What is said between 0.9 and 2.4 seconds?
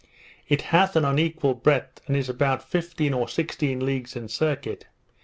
an unequal breadth, and is